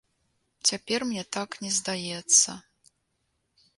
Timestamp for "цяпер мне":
0.69-1.23